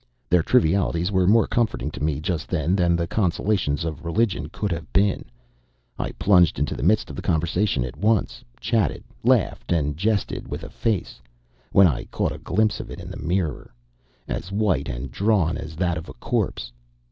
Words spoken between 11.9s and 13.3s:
caught a glimpse of it in a